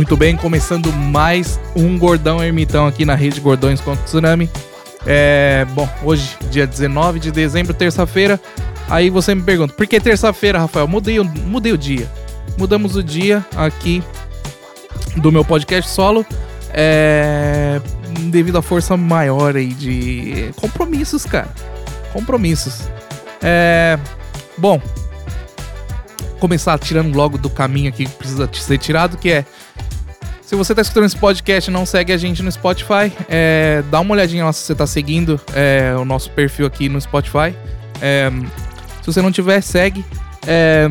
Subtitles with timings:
[0.00, 4.48] Muito bem, começando mais um Gordão Ermitão aqui na rede Gordões contra o Tsunami.
[5.04, 8.40] É, bom, hoje, dia 19 de dezembro, terça-feira.
[8.88, 10.88] Aí você me pergunta, por que terça-feira, Rafael?
[10.88, 12.10] Mudei, mudei o dia.
[12.56, 14.02] Mudamos o dia aqui
[15.16, 16.24] do meu podcast solo.
[16.72, 17.78] É,
[18.30, 21.52] devido à força maior aí de compromissos, cara.
[22.14, 22.88] Compromissos.
[23.42, 23.98] É,
[24.56, 24.80] bom,
[26.38, 29.44] começar tirando logo do caminho aqui que precisa ser tirado, que é
[30.50, 34.00] se você tá escutando esse podcast e não segue a gente no Spotify, é, dá
[34.00, 37.54] uma olhadinha lá se você tá seguindo é, o nosso perfil aqui no Spotify.
[38.02, 38.28] É,
[39.00, 40.04] se você não tiver, segue.
[40.44, 40.90] É,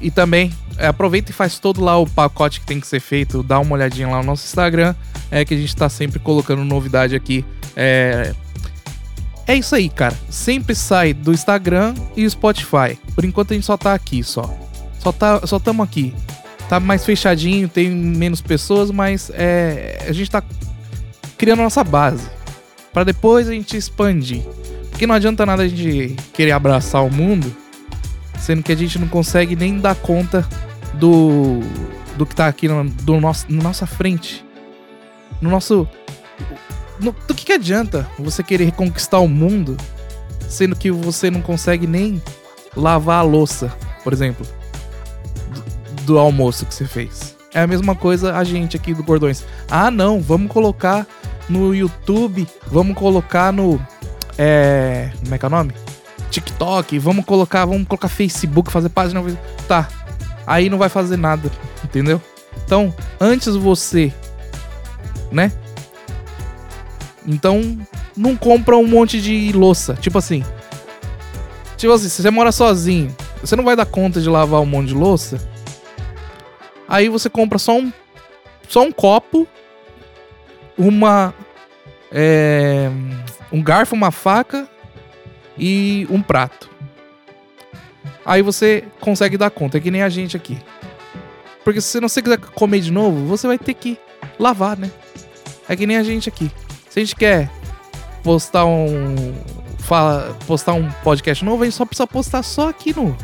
[0.00, 3.42] e também é, aproveita e faz todo lá o pacote que tem que ser feito.
[3.42, 4.94] Dá uma olhadinha lá no nosso Instagram,
[5.30, 7.44] é, que a gente tá sempre colocando novidade aqui.
[7.76, 8.32] É,
[9.46, 10.16] é isso aí, cara.
[10.30, 12.98] Sempre sai do Instagram e Spotify.
[13.14, 14.50] Por enquanto a gente só tá aqui, só.
[14.98, 16.14] Só tá, só aqui.
[16.68, 20.42] Tá mais fechadinho, tem menos pessoas, mas é, a gente tá
[21.36, 22.28] criando a nossa base
[22.94, 24.42] Pra depois a gente expandir.
[24.88, 27.52] Porque não adianta nada a gente querer abraçar o mundo,
[28.38, 30.48] sendo que a gente não consegue nem dar conta
[30.94, 31.58] do
[32.16, 34.44] do que tá aqui no, do nosso, na nossa frente.
[35.40, 35.88] No nosso
[37.00, 39.76] no- do que, que adianta você querer reconquistar o mundo,
[40.48, 42.22] sendo que você não consegue nem
[42.76, 44.46] lavar a louça, por exemplo,
[46.04, 47.36] do, almoço que você fez.
[47.52, 49.44] É a mesma coisa a gente aqui do Gordões.
[49.70, 51.06] Ah, não, vamos colocar
[51.48, 53.80] no YouTube, vamos colocar no.
[54.36, 55.10] É.
[55.22, 55.72] Como é que é o nome?
[56.30, 59.22] TikTok, vamos colocar, vamos colocar Facebook, fazer página.
[59.68, 59.88] Tá.
[60.46, 61.50] Aí não vai fazer nada,
[61.84, 62.20] entendeu?
[62.64, 64.12] Então, antes você,
[65.30, 65.52] né?
[67.26, 67.78] Então,
[68.16, 69.94] não compra um monte de louça.
[69.94, 70.44] Tipo assim.
[71.76, 74.88] Tipo assim, se você mora sozinho, você não vai dar conta de lavar um monte
[74.88, 75.38] de louça.
[76.88, 77.92] Aí você compra só um.
[78.68, 79.46] Só um copo.
[80.76, 81.34] Uma.
[82.12, 82.90] É,
[83.50, 84.68] um garfo, uma faca
[85.58, 86.70] e um prato.
[88.24, 90.58] Aí você consegue dar conta, é que nem a gente aqui.
[91.62, 93.98] Porque se você quiser comer de novo, você vai ter que
[94.38, 94.90] lavar, né?
[95.68, 96.50] É que nem a gente aqui.
[96.88, 97.50] Se a gente quer
[98.22, 99.34] postar um.
[99.78, 103.16] Fala, postar um podcast novo, a gente só precisa postar só aqui no.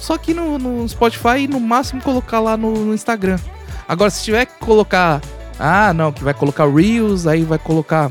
[0.00, 3.38] Só aqui no, no Spotify e no máximo colocar lá no, no Instagram.
[3.86, 5.20] Agora, se tiver que colocar.
[5.58, 8.10] Ah, não, que vai colocar Reels, aí vai colocar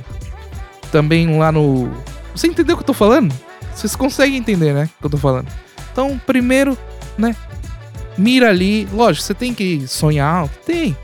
[0.91, 1.91] também lá no.
[2.35, 3.33] Você entendeu o que eu tô falando?
[3.73, 4.89] Vocês conseguem entender, né?
[4.97, 5.47] O que eu tô falando.
[5.91, 6.77] Então, primeiro,
[7.17, 7.35] né?
[8.17, 8.87] Mira ali.
[8.93, 10.47] Lógico, você tem que sonhar?
[10.65, 10.95] Tem.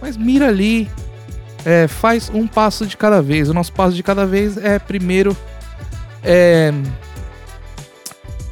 [0.00, 0.90] Mas mira ali.
[1.64, 3.48] É, faz um passo de cada vez.
[3.48, 5.36] O nosso passo de cada vez é primeiro.
[6.22, 6.72] É,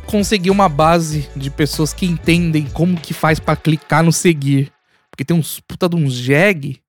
[0.06, 4.72] conseguir uma base de pessoas que entendem como que faz pra clicar no seguir.
[5.10, 6.80] Porque tem uns puta de uns jeg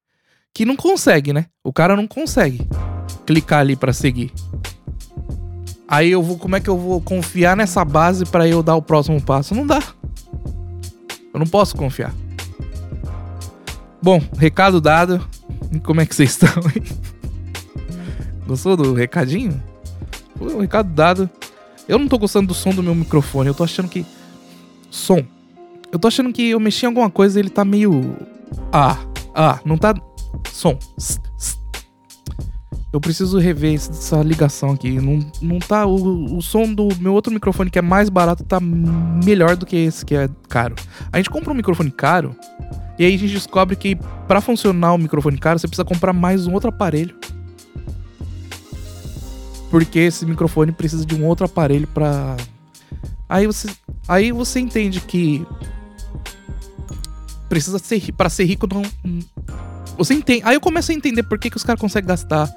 [0.54, 1.46] que não consegue, né?
[1.64, 2.68] O cara não consegue
[3.26, 4.32] clicar ali pra seguir.
[5.88, 8.82] Aí eu vou, como é que eu vou confiar nessa base pra eu dar o
[8.82, 9.56] próximo passo?
[9.56, 9.82] Não dá.
[11.34, 12.14] Eu não posso confiar.
[14.02, 15.26] Bom, recado dado.
[15.84, 16.84] Como é que vocês estão aí?
[18.46, 19.62] Gostou do recadinho?
[20.40, 21.30] O recado dado.
[21.88, 23.48] Eu não tô gostando do som do meu microfone.
[23.48, 24.06] Eu tô achando que.
[24.90, 25.24] Som.
[25.92, 28.18] Eu tô achando que eu mexi em alguma coisa e ele tá meio.
[28.72, 28.98] Ah,
[29.34, 29.96] ah, não tá.
[30.52, 30.78] Som.
[32.92, 35.00] Eu preciso rever essa ligação aqui.
[35.00, 35.86] Não, não tá.
[35.86, 39.76] O, o som do meu outro microfone, que é mais barato, tá melhor do que
[39.76, 40.76] esse, que é caro.
[41.12, 42.36] A gente compra um microfone caro.
[42.98, 43.96] E aí a gente descobre que
[44.28, 47.16] pra funcionar o microfone caro, você precisa comprar mais um outro aparelho.
[49.70, 52.38] Porque esse microfone precisa de um outro aparelho pra.
[53.28, 53.70] Aí você,
[54.08, 55.46] aí você entende que
[57.50, 58.84] precisa ser para ser rico não
[59.98, 60.42] você entende.
[60.46, 62.50] Aí eu começo a entender por que, que os caras conseguem gastar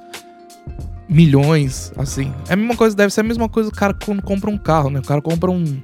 [1.09, 2.33] milhões assim.
[2.48, 4.91] É a mesma coisa, deve ser a mesma coisa o cara quando compra um carro,
[4.91, 5.01] né?
[5.01, 5.80] O cara compra um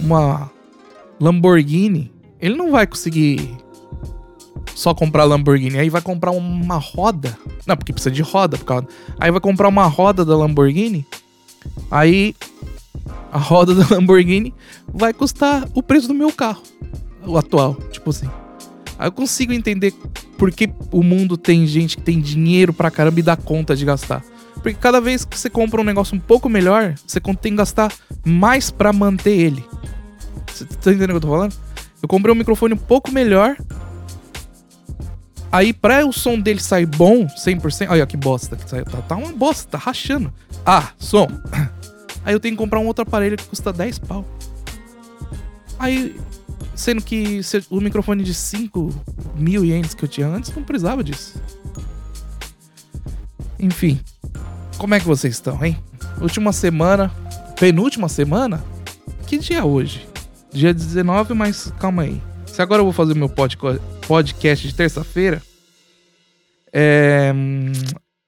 [0.00, 0.50] uma
[1.20, 2.10] Lamborghini,
[2.40, 3.56] ele não vai conseguir
[4.74, 7.36] só comprar Lamborghini, aí vai comprar uma roda.
[7.66, 8.86] Não, porque precisa de roda, por causa.
[9.18, 11.06] Aí vai comprar uma roda da Lamborghini.
[11.90, 12.34] Aí
[13.30, 14.54] a roda da Lamborghini
[14.92, 16.62] vai custar o preço do meu carro,
[17.26, 18.28] o atual, tipo assim.
[18.98, 19.92] Aí eu consigo entender
[20.38, 23.84] por que o mundo tem gente que tem dinheiro pra caramba e dá conta de
[23.84, 24.24] gastar.
[24.54, 27.92] Porque cada vez que você compra um negócio um pouco melhor, você tem que gastar
[28.24, 29.64] mais pra manter ele.
[30.46, 31.54] Você tá entendendo o que eu tô falando?
[32.00, 33.56] Eu comprei um microfone um pouco melhor.
[35.52, 37.90] Aí, pra o som dele sair bom, 100%.
[37.90, 38.84] Olha que bosta que saiu.
[38.84, 40.32] Tá, tá uma bosta, tá rachando.
[40.64, 41.28] Ah, som.
[42.24, 44.24] Aí eu tenho que comprar um outro aparelho que custa 10 pau.
[45.78, 46.16] Aí
[46.74, 47.40] Sendo que
[47.70, 48.90] o microfone de 5
[49.36, 51.40] mil ienes que eu tinha antes não precisava disso.
[53.58, 54.00] Enfim,
[54.78, 55.78] como é que vocês estão, hein?
[56.20, 57.10] Última semana,
[57.58, 58.64] penúltima semana?
[59.26, 60.08] Que dia é hoje?
[60.52, 62.20] Dia 19, mas calma aí.
[62.52, 65.42] Se agora eu vou fazer meu podcast de terça-feira,
[66.70, 67.32] é,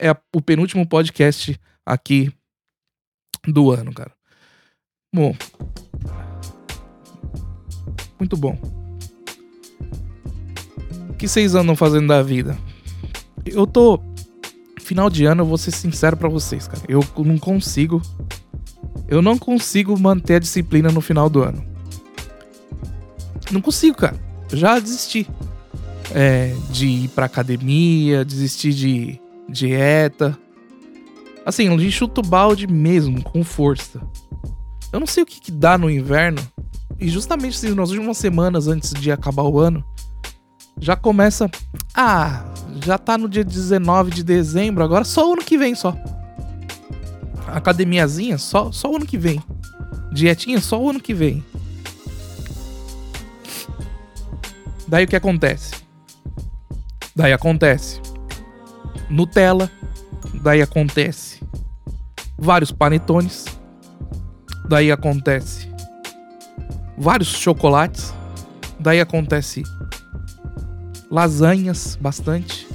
[0.00, 2.32] é o penúltimo podcast aqui
[3.47, 4.11] do ano, cara.
[5.15, 5.37] Bom.
[8.19, 8.59] Muito bom.
[11.11, 12.56] O que vocês andam fazendo da vida?
[13.44, 14.00] Eu tô.
[14.81, 16.82] Final de ano, eu vou ser sincero pra vocês, cara.
[16.88, 18.00] Eu não consigo.
[19.06, 21.74] Eu não consigo manter a disciplina no final do ano.
[23.55, 24.17] Não consigo, cara.
[24.51, 25.29] Eu já desisti.
[26.11, 30.37] É, de ir pra academia, desisti de dieta.
[31.47, 34.01] Assim, de chuto balde mesmo, com força.
[34.93, 36.43] Eu não sei o que, que dá no inverno.
[36.99, 39.85] E justamente assim, nas últimas semanas antes de acabar o ano,
[40.81, 41.49] já começa.
[41.95, 42.45] Ah,
[42.85, 45.97] já tá no dia 19 de dezembro, agora só o ano que vem só.
[47.47, 49.41] Academiazinha, só, só o ano que vem.
[50.12, 51.45] Dietinha, só o ano que vem.
[54.86, 55.75] Daí o que acontece?
[57.14, 58.00] Daí acontece.
[59.08, 59.70] Nutella.
[60.42, 61.40] Daí acontece.
[62.38, 63.44] Vários panetones.
[64.69, 65.69] Daí acontece.
[66.98, 68.12] Vários chocolates.
[68.78, 69.62] Daí acontece.
[71.10, 72.66] Lasanhas, bastante.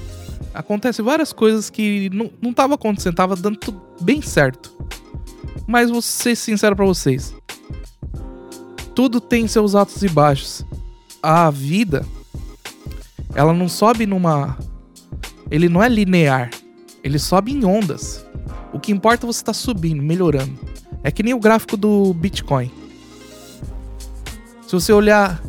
[0.54, 4.72] Acontece várias coisas que não, não tava acontecendo, tava dando tudo bem certo.
[5.68, 7.36] Mas vou ser sincero pra vocês.
[8.96, 10.66] Tudo tem seus altos e baixos.
[11.22, 12.06] A vida,
[13.36, 14.58] ela não sobe numa.
[15.52, 16.50] Ele não é linear.
[17.04, 18.26] Ele sobe em ondas.
[18.74, 20.60] O que importa é você estar subindo, melhorando.
[21.04, 22.72] É que nem o gráfico do Bitcoin.
[24.66, 25.42] Se você olhar.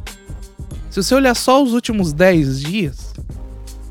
[0.90, 3.14] Se você olhar só os últimos 10 dias,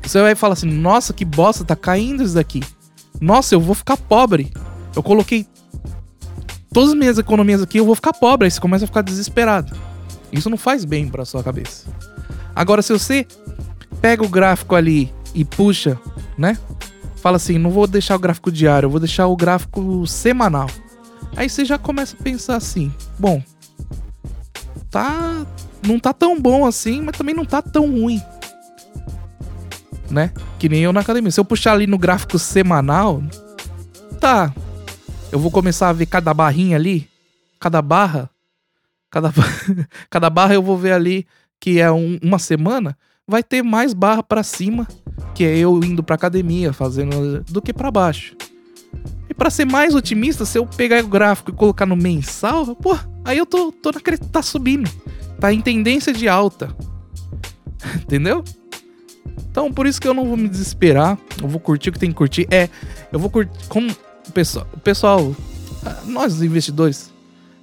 [0.02, 2.62] você vai falar assim: nossa, que bosta, tá caindo isso daqui.
[3.20, 4.52] Nossa, eu vou ficar pobre.
[4.94, 5.46] Eu coloquei
[6.72, 8.46] todas as minhas economias aqui, eu vou ficar pobre.
[8.46, 9.74] Aí você começa a ficar desesperado.
[10.32, 11.86] Isso não faz bem pra sua cabeça.
[12.54, 13.26] Agora, se você
[14.00, 15.98] pega o gráfico ali e puxa,
[16.36, 16.58] né?
[17.16, 20.68] Fala assim: não vou deixar o gráfico diário, eu vou deixar o gráfico semanal.
[21.36, 23.42] Aí você já começa a pensar assim: bom,
[24.90, 25.46] tá.
[25.82, 28.20] Não tá tão bom assim, mas também não tá tão ruim.
[30.10, 30.30] Né?
[30.58, 31.30] Que nem eu na academia.
[31.30, 33.22] Se eu puxar ali no gráfico semanal,
[34.20, 34.52] tá.
[35.32, 37.08] Eu vou começar a ver cada barrinha ali,
[37.58, 38.28] cada barra.
[39.10, 39.32] Cada,
[40.08, 41.26] cada barra eu vou ver ali
[41.58, 42.96] que é um- uma semana,
[43.26, 44.86] vai ter mais barra pra cima,
[45.34, 48.34] que é eu indo pra academia, fazendo do que pra baixo.
[49.28, 52.98] E pra ser mais otimista, se eu pegar o gráfico e colocar no mensal, pô,
[53.24, 54.18] aí eu tô, tô naquele.
[54.18, 54.90] tá subindo.
[55.38, 56.74] Tá em tendência de alta.
[58.02, 58.42] Entendeu?
[59.50, 61.18] Então, por isso que eu não vou me desesperar.
[61.40, 62.46] Eu vou curtir o que tem que curtir.
[62.50, 62.68] É,
[63.12, 63.52] eu vou curtir.
[63.68, 63.90] Como
[64.28, 65.34] o pessoal, o pessoal
[65.84, 67.09] ah, nós investidores,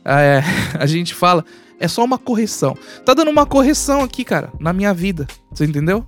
[0.07, 0.44] é,
[0.80, 1.44] a gente fala,
[1.80, 2.75] é só uma correção.
[3.06, 5.27] Tá dando uma correção aqui, cara, na minha vida.
[5.51, 6.06] Você entendeu?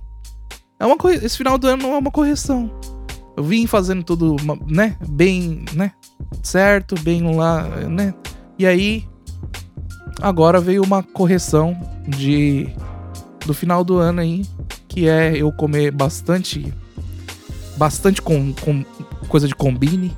[0.78, 1.16] É uma corre...
[1.16, 2.70] Esse final do ano é uma correção.
[3.36, 4.36] Eu vim fazendo tudo,
[4.66, 4.96] né?
[5.08, 5.92] Bem, né?
[6.42, 8.14] Certo, bem lá, né?
[8.58, 9.06] E aí,
[10.20, 11.76] agora veio uma correção
[12.06, 12.68] de
[13.46, 14.44] do final do ano aí,
[14.86, 16.72] que é eu comer bastante,
[17.76, 18.84] bastante com, com
[19.28, 20.14] coisa de combine.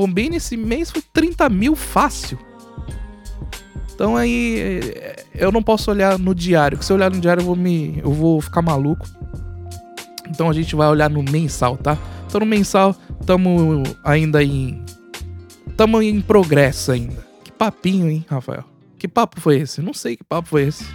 [0.00, 2.38] Combine esse mês foi 30 mil fácil.
[3.92, 4.58] Então aí
[4.96, 7.54] é, eu não posso olhar no diário, porque se eu olhar no diário eu vou
[7.54, 9.06] me eu vou ficar maluco.
[10.26, 11.98] Então a gente vai olhar no mensal, tá?
[12.26, 14.82] Então no mensal tamo ainda em
[15.76, 17.22] tamo em progresso ainda.
[17.44, 18.64] Que papinho, hein, Rafael?
[18.98, 19.82] Que papo foi esse?
[19.82, 20.86] Não sei que papo foi esse.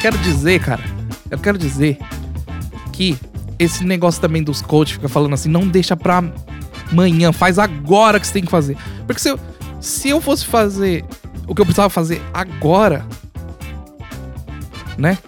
[0.00, 0.82] Quero dizer, cara,
[1.30, 1.98] eu quero dizer
[2.90, 3.18] que
[3.58, 6.22] esse negócio também dos coaches fica falando assim, não deixa pra
[6.90, 8.76] amanhã, faz agora que você tem que fazer.
[9.06, 9.38] Porque se eu,
[9.80, 11.04] se eu fosse fazer
[11.46, 13.06] o que eu precisava fazer agora,
[14.96, 15.18] né?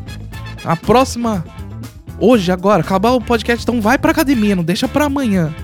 [0.65, 1.45] A próxima.
[2.19, 5.55] Hoje, agora, acabar o podcast, então vai pra academia, não deixa pra amanhã.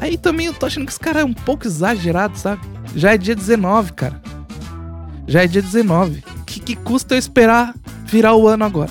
[0.00, 2.62] Aí também eu tô achando que esse cara é um pouco exagerado, sabe?
[2.96, 4.20] Já é dia 19, cara.
[5.26, 6.24] Já é dia 19.
[6.46, 7.74] Que, que custa eu esperar
[8.06, 8.90] virar o ano agora?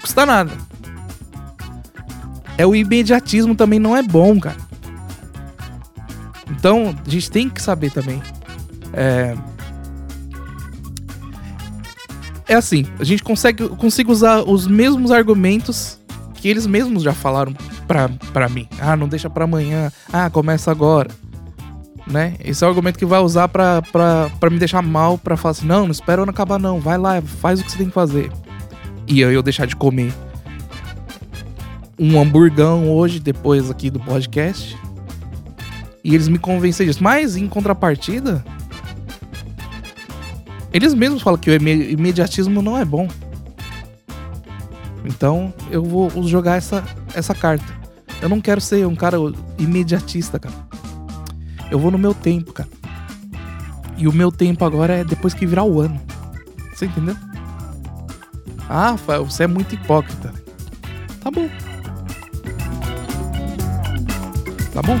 [0.00, 0.52] Custa nada.
[2.62, 4.56] É o imediatismo também não é bom, cara.
[6.48, 8.22] Então, a gente tem que saber também.
[8.92, 9.36] É,
[12.46, 15.98] é assim, a gente consegue, eu consigo usar os mesmos argumentos
[16.36, 17.52] que eles mesmos já falaram
[17.88, 18.68] pra, mim.
[18.80, 19.90] Ah, não deixa pra amanhã.
[20.12, 21.10] Ah, começa agora.
[22.06, 22.36] né?
[22.44, 23.82] Esse é o argumento que vai usar pra,
[24.48, 27.20] me deixar mal, pra falar assim, não, não espera o ano acabar não, vai lá,
[27.20, 28.30] faz o que você tem que fazer.
[29.08, 30.12] E eu, eu deixar de comer
[31.98, 34.76] um hamburgão hoje, depois aqui do podcast.
[36.04, 37.02] E eles me convenceram disso.
[37.02, 38.44] Mas, em contrapartida,
[40.72, 43.08] eles mesmos falam que o imediatismo não é bom.
[45.04, 46.82] Então, eu vou jogar essa,
[47.14, 47.64] essa carta.
[48.20, 49.16] Eu não quero ser um cara
[49.58, 50.54] imediatista, cara.
[51.70, 52.68] Eu vou no meu tempo, cara.
[53.96, 56.00] E o meu tempo agora é depois que virar o ano.
[56.72, 57.16] Você entendeu?
[58.68, 60.41] Ah, você é muito hipócrita.
[64.72, 64.96] Tá bom?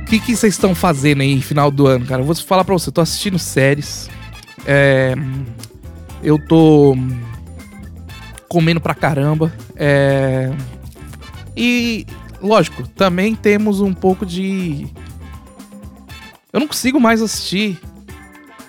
[0.00, 2.20] O que, vocês estão fazendo aí final do ano, cara?
[2.20, 4.10] Eu vou falar pra você, eu tô assistindo séries.
[4.66, 5.14] É,
[6.22, 6.94] eu tô
[8.48, 9.50] comendo pra caramba.
[9.74, 10.52] É,
[11.56, 12.06] e,
[12.42, 14.86] lógico, também temos um pouco de.
[16.52, 17.80] Eu não consigo mais assistir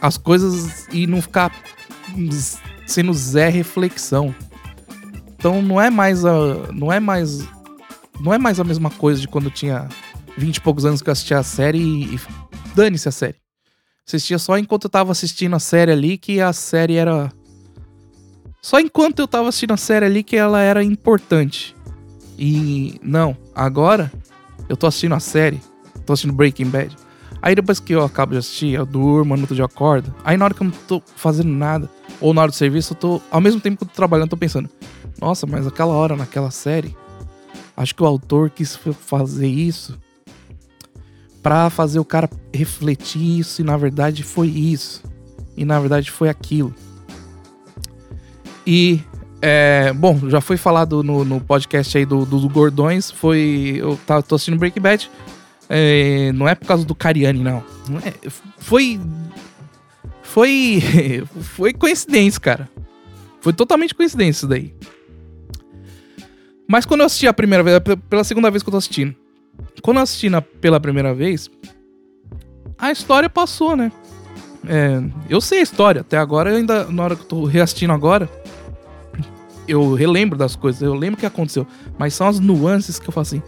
[0.02, 1.52] as coisas e não ficar
[2.86, 4.34] sendo Zé reflexão.
[5.44, 6.32] Então não é mais a.
[6.72, 7.46] Não é mais.
[8.18, 9.90] Não é mais a mesma coisa de quando eu tinha
[10.38, 12.20] 20 e poucos anos que eu assistia a série e, e
[12.74, 13.36] dane-se a série.
[14.08, 17.30] Assistia só enquanto eu tava assistindo a série ali que a série era.
[18.62, 21.76] Só enquanto eu tava assistindo a série ali que ela era importante.
[22.40, 24.10] E não, agora
[24.70, 25.60] eu tô assistindo a série,
[26.06, 26.96] tô assistindo Breaking Bad.
[27.42, 30.16] Aí depois que eu acabo de assistir, eu durmo, no outro dia eu acordo.
[30.24, 31.90] Aí na hora que eu não tô fazendo nada,
[32.22, 33.22] ou na hora do serviço, eu tô.
[33.30, 34.70] Ao mesmo tempo que eu tô trabalhando, eu tô pensando,
[35.24, 36.98] nossa, mas aquela hora naquela série,
[37.78, 39.98] acho que o autor quis fazer isso
[41.42, 45.02] para fazer o cara refletir isso e na verdade foi isso.
[45.56, 46.76] E na verdade foi aquilo.
[48.68, 49.02] E
[49.42, 53.10] é, bom, já foi falado no, no podcast aí do, do, Gordões.
[53.10, 53.78] Foi.
[53.78, 55.10] Eu tô assistindo Breaking Bad.
[55.70, 57.64] É, não é por causa do Cariani, não.
[57.88, 58.14] não é,
[58.58, 59.00] foi.
[60.22, 60.82] Foi.
[61.56, 62.70] Foi coincidência, cara.
[63.40, 64.74] Foi totalmente coincidência isso daí.
[66.74, 69.14] Mas quando eu assisti a primeira vez, pela segunda vez que eu tô assistindo.
[69.84, 71.48] Quando eu assisti na, pela primeira vez,
[72.80, 73.92] a história passou, né?
[74.68, 75.00] É,
[75.30, 76.02] eu sei a história.
[76.02, 78.28] Até agora, eu ainda, na hora que eu tô reassistindo agora,
[79.68, 81.68] eu relembro das coisas, eu lembro o que aconteceu.
[81.96, 83.44] Mas são as nuances que eu falo assim.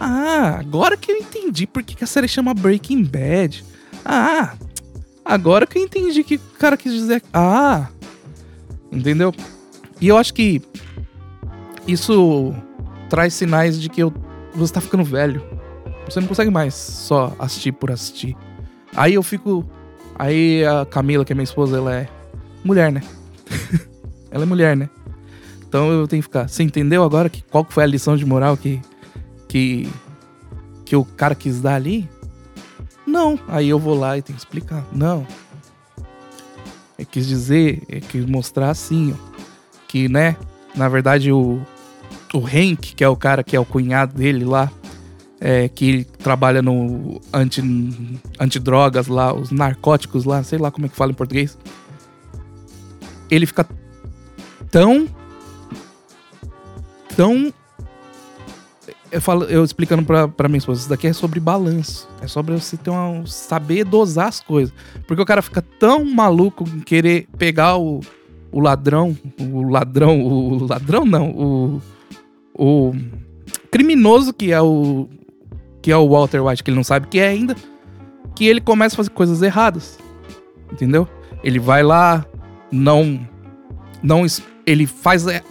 [0.00, 3.64] Ah, agora que eu entendi por que a série chama Breaking Bad.
[4.04, 4.54] Ah,
[5.24, 7.22] agora que eu entendi que o cara quis dizer.
[7.32, 7.86] Ah,
[8.90, 9.32] entendeu?
[10.00, 10.60] E eu acho que
[11.86, 12.54] isso
[13.08, 14.12] traz sinais de que eu,
[14.54, 15.42] você tá ficando velho.
[16.08, 18.36] Você não consegue mais só assistir por assistir.
[18.94, 19.64] Aí eu fico.
[20.18, 22.08] Aí a Camila, que é minha esposa, ela é
[22.64, 23.02] mulher, né?
[24.30, 24.88] ela é mulher, né?
[25.68, 26.48] Então eu tenho que ficar.
[26.48, 28.80] Você entendeu agora que, qual foi a lição de moral que,
[29.48, 29.88] que,
[30.84, 32.08] que o cara quis dar ali?
[33.06, 33.38] Não.
[33.48, 34.84] Aí eu vou lá e tenho que explicar.
[34.92, 35.26] Não.
[36.98, 39.36] É quis dizer, é quis mostrar assim, ó,
[39.86, 40.34] que, né,
[40.74, 41.60] na verdade o,
[42.36, 44.70] o Hank, que é o cara que é o cunhado dele lá,
[45.40, 47.62] é, que trabalha no anti,
[48.38, 51.58] antidrogas lá, os narcóticos lá, sei lá como é que fala em português.
[53.30, 53.66] Ele fica
[54.70, 55.08] tão
[57.16, 57.50] então,
[59.10, 62.06] eu, falo, eu explicando pra, pra minha esposa, isso daqui é sobre balanço.
[62.20, 64.74] É sobre você ter uma, saber dosar as coisas.
[65.06, 68.00] Porque o cara fica tão maluco em querer pegar o,
[68.52, 71.82] o ladrão, o ladrão, o ladrão não, o,
[72.58, 72.94] o
[73.70, 75.08] criminoso que é o
[75.82, 77.54] que é o Walter White, que ele não sabe que é ainda,
[78.34, 79.98] que ele começa a fazer coisas erradas.
[80.72, 81.08] Entendeu?
[81.44, 82.26] Ele vai lá,
[82.72, 83.20] não
[84.02, 84.26] não
[84.66, 85.42] ele faz é,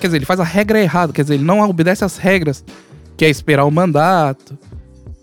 [0.00, 2.64] Quer dizer, ele faz a regra errada, quer dizer, ele não obedece às regras,
[3.18, 4.58] que é esperar o mandato.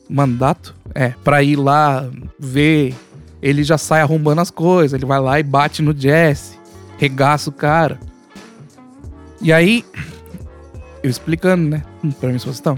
[0.08, 0.76] Mandato?
[0.94, 2.08] É, pra ir lá
[2.40, 2.94] ver.
[3.42, 6.58] Ele já sai arrombando as coisas, ele vai lá e bate no Jesse,
[6.98, 8.00] regaça o cara.
[9.42, 9.86] E aí,
[11.04, 11.84] eu explicando, né,
[12.20, 12.78] pra minha situação,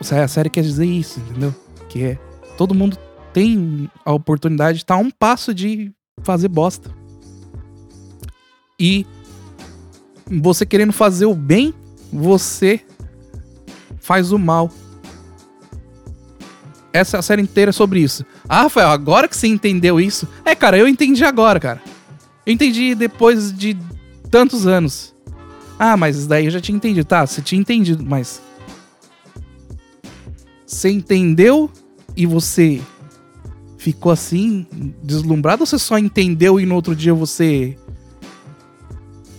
[0.00, 1.54] a série quer dizer isso, entendeu?
[1.88, 2.18] Que é,
[2.56, 2.96] todo mundo
[3.32, 6.90] tem a oportunidade de estar a um passo de fazer bosta.
[8.78, 9.06] E
[10.30, 11.74] você querendo fazer o bem,
[12.12, 12.80] você
[13.98, 14.70] faz o mal.
[16.92, 18.24] Essa a série inteira é sobre isso.
[18.48, 20.26] Ah, Rafael, agora que você entendeu isso.
[20.44, 21.80] É, cara, eu entendi agora, cara.
[22.44, 23.76] Eu entendi depois de
[24.30, 25.14] tantos anos.
[25.82, 27.06] Ah, mas daí eu já tinha entendido.
[27.06, 28.42] Tá, você tinha entendido, mas.
[30.66, 31.70] Você entendeu
[32.14, 32.82] e você
[33.78, 34.66] ficou assim,
[35.02, 37.78] deslumbrado, ou você só entendeu e no outro dia você.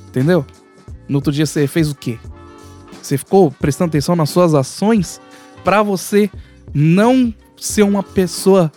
[0.08, 0.44] Entendeu?
[1.08, 2.18] No outro dia você fez o quê?
[3.04, 5.22] Você ficou prestando atenção nas suas ações
[5.64, 6.28] para você
[6.74, 8.72] não ser uma pessoa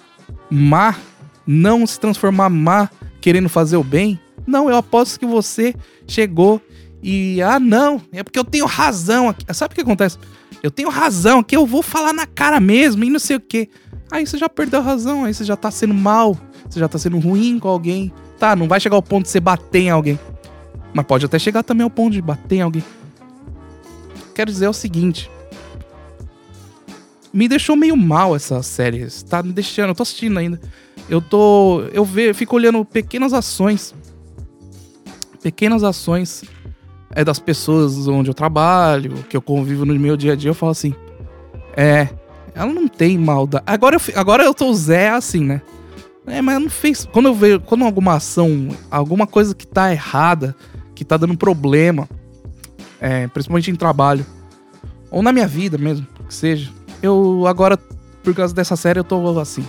[0.51, 0.99] má,
[1.47, 2.91] não se transformar má
[3.23, 4.21] querendo fazer o bem?
[4.47, 5.75] Não, eu aposto que você
[6.07, 6.61] chegou
[7.07, 9.45] e ah, não, é porque eu tenho razão aqui.
[9.53, 10.17] Sabe o que acontece?
[10.63, 13.69] Eu tenho razão aqui, eu vou falar na cara mesmo e não sei o quê.
[14.11, 16.35] Aí você já perdeu a razão, aí você já tá sendo mal,
[16.67, 18.11] você já tá sendo ruim com alguém.
[18.39, 20.19] Tá, não vai chegar ao ponto de você bater em alguém.
[20.95, 22.83] Mas pode até chegar também ao ponto de bater em alguém.
[24.35, 25.31] Quero dizer o seguinte.
[27.35, 29.07] Me deixou meio mal essa série.
[29.29, 30.59] Tá me deixando, eu tô assistindo ainda.
[31.11, 31.83] Eu tô.
[31.93, 33.95] Eu ve, fico olhando pequenas ações.
[35.43, 36.45] Pequenas ações
[37.15, 40.51] é das pessoas onde eu trabalho, que eu convivo no meu dia a dia.
[40.51, 40.95] Eu falo assim.
[41.77, 42.09] É,
[42.55, 43.65] ela não tem maldade.
[43.67, 45.63] Agora eu, agora eu tô Zé assim, né?
[46.27, 47.07] É, mas não fez.
[47.11, 47.61] Quando eu vejo.
[47.61, 50.57] Quando alguma ação, alguma coisa que tá errada,
[50.95, 52.09] que tá dando problema,
[53.01, 54.25] é, principalmente em trabalho,
[55.11, 57.77] ou na minha vida mesmo, que seja, eu agora,
[58.23, 59.65] por causa dessa série, eu tô assim.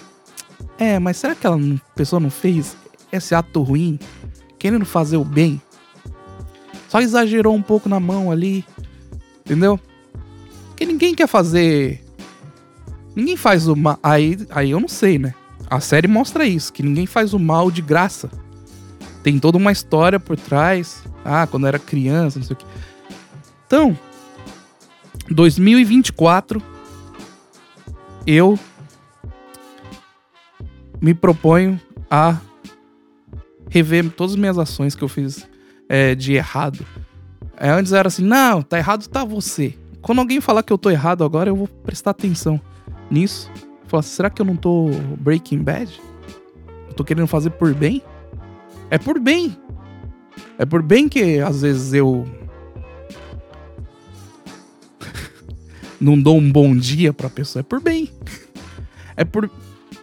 [0.78, 1.60] É, mas será que ela,
[1.96, 2.75] pessoa não fez
[3.12, 4.00] esse ato ruim,
[4.58, 5.62] querendo fazer o bem?
[6.96, 8.64] Só exagerou um pouco na mão ali,
[9.46, 9.78] entendeu?
[10.70, 12.02] Porque ninguém quer fazer
[13.14, 14.00] Ninguém faz o mal.
[14.02, 15.36] Aí, aí eu não sei, né?
[15.70, 18.32] A série mostra isso, que ninguém faz o mal de graça.
[19.22, 21.04] Tem toda uma história por trás.
[21.25, 22.66] Ah, quando era criança, não sei o que.
[23.68, 24.00] Então,
[25.30, 26.64] 2024,
[28.25, 28.58] eu
[31.02, 31.78] me proponho
[32.10, 32.40] a
[33.70, 35.46] rever todas as minhas ações que eu fiz
[35.89, 36.86] é, de errado.
[37.58, 39.74] É, antes era assim, não, tá errado, tá você.
[40.01, 42.60] Quando alguém falar que eu tô errado agora, eu vou prestar atenção
[43.10, 43.51] nisso.
[43.88, 44.89] Falar, será que eu não tô
[45.20, 46.01] Breaking Bad?
[46.88, 48.04] Eu tô querendo fazer por bem?
[48.89, 49.58] É por bem.
[50.58, 52.25] É por bem que às vezes eu
[56.00, 57.62] não dou um bom dia pra pessoa.
[57.62, 58.12] É por bem.
[59.16, 59.50] É por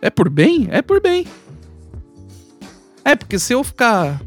[0.00, 0.66] é por bem?
[0.70, 1.26] É por bem.
[3.04, 4.20] É porque se eu ficar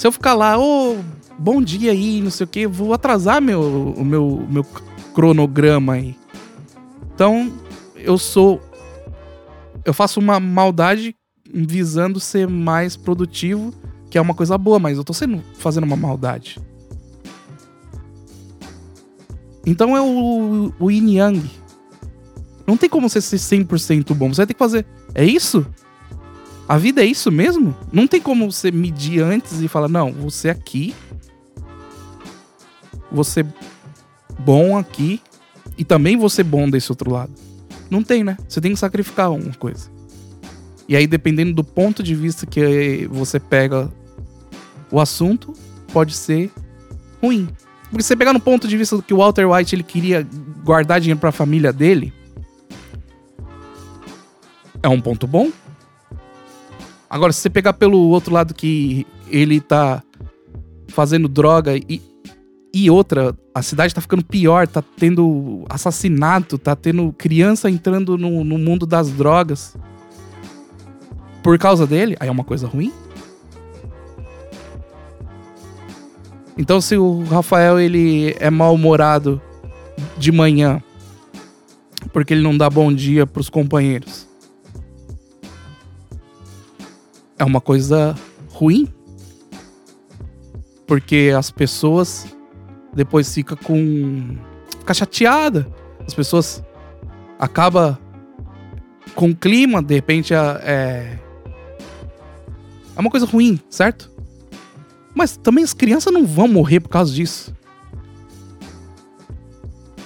[0.00, 0.96] se eu ficar lá, ô, oh,
[1.38, 4.64] bom dia aí, não sei o que, vou atrasar meu o meu meu
[5.12, 6.16] cronograma aí.
[7.14, 7.52] Então,
[7.96, 8.62] eu sou.
[9.84, 11.14] Eu faço uma maldade
[11.52, 13.74] visando ser mais produtivo,
[14.08, 16.58] que é uma coisa boa, mas eu tô sendo, fazendo uma maldade.
[19.66, 21.50] Então é o, o yin yang.
[22.66, 24.32] Não tem como você ser 100% bom.
[24.32, 24.86] Você vai ter que fazer.
[25.14, 25.66] É isso?
[26.70, 27.76] A vida é isso mesmo?
[27.92, 30.94] Não tem como você medir antes e falar, não, você aqui.
[33.10, 33.44] Você
[34.38, 35.20] bom aqui
[35.76, 37.32] e também você bom desse outro lado.
[37.90, 38.36] Não tem, né?
[38.48, 39.90] Você tem que sacrificar uma coisa.
[40.88, 43.90] E aí, dependendo do ponto de vista que você pega
[44.92, 45.52] o assunto,
[45.92, 46.52] pode ser
[47.20, 47.48] ruim.
[47.90, 50.24] Porque você pegar no ponto de vista que o Walter White ele queria
[50.62, 52.12] guardar dinheiro para a família dele,
[54.80, 55.50] é um ponto bom.
[57.10, 60.00] Agora, se você pegar pelo outro lado que ele tá
[60.88, 62.00] fazendo droga e
[62.72, 68.44] e outra, a cidade tá ficando pior, tá tendo assassinato, tá tendo criança entrando no,
[68.44, 69.76] no mundo das drogas.
[71.42, 72.92] Por causa dele, aí é uma coisa ruim.
[76.56, 79.42] Então se o Rafael ele é mal-humorado
[80.16, 80.80] de manhã
[82.12, 84.29] porque ele não dá bom dia pros companheiros.
[87.40, 88.14] É uma coisa
[88.50, 88.86] ruim.
[90.86, 92.26] Porque as pessoas
[92.92, 94.36] depois fica com.
[94.78, 95.66] fica chateada.
[96.06, 96.62] As pessoas
[97.38, 97.98] acaba
[99.14, 101.18] com o clima, de repente é.
[102.94, 104.10] É uma coisa ruim, certo?
[105.14, 107.54] Mas também as crianças não vão morrer por causa disso.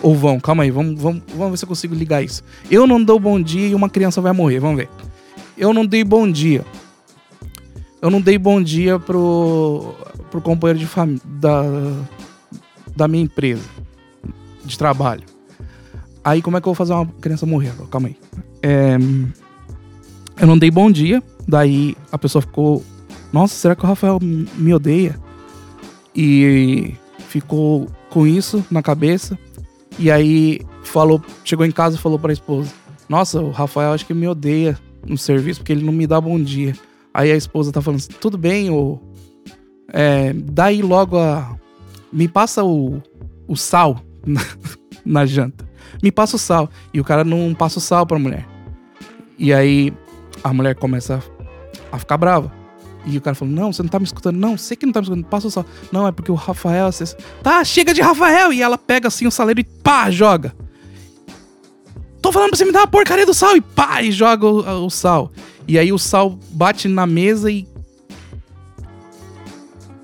[0.01, 2.45] Ou vão, calma aí, vamos, vamos, vamos ver se eu consigo ligar isso.
[2.71, 4.89] Eu não dou bom dia e uma criança vai morrer, vamos ver.
[5.59, 6.65] Eu não dei bom dia.
[8.05, 9.95] Eu não dei bom dia pro,
[10.31, 10.87] pro companheiro de
[11.25, 11.63] da,
[12.95, 13.65] da minha empresa
[14.63, 15.23] de trabalho.
[16.23, 17.73] Aí como é que eu vou fazer uma criança morrer?
[17.91, 18.17] Calma aí.
[18.63, 18.99] É,
[20.39, 22.85] eu não dei bom dia, daí a pessoa ficou,
[23.33, 25.19] nossa, será que o Rafael me odeia?
[26.15, 26.93] E
[27.31, 29.39] ficou com isso na cabeça.
[29.99, 32.71] E aí falou, chegou em casa e falou para a esposa:
[33.09, 36.39] "Nossa, o Rafael acho que me odeia no serviço porque ele não me dá bom
[36.39, 36.75] dia".
[37.15, 39.01] Aí a esposa tá falando assim, tudo bem, ou
[39.93, 41.57] é, daí logo a,
[42.13, 43.01] me passa o,
[43.47, 44.41] o sal na,
[45.07, 45.65] na janta.
[46.03, 46.69] Me passa o sal.
[46.93, 48.47] E o cara não passa o sal pra mulher.
[49.39, 49.93] E aí
[50.43, 51.23] a mulher começa
[51.91, 52.53] a ficar brava.
[53.07, 54.37] E o cara falou: Não, você não tá me escutando.
[54.37, 55.27] Não, sei que não tá me escutando.
[55.27, 55.67] Passa o sal.
[55.93, 56.91] Não, é porque o Rafael.
[56.91, 57.05] Você...
[57.43, 58.53] Tá, chega de Rafael.
[58.53, 60.55] E ela pega assim o saleiro e pá, joga.
[62.21, 63.57] Tô falando pra você me dar a porcaria do sal.
[63.57, 65.31] E pá, e joga o, o sal.
[65.67, 67.67] E aí o sal bate na mesa e.